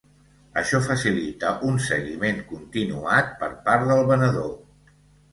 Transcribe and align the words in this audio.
Això 0.59 0.77
facilita 0.85 1.51
un 1.67 1.75
seguiment 1.87 2.39
continuat 2.51 3.29
per 3.43 3.49
part 3.69 3.85
del 3.91 4.01
venedor. 4.13 4.49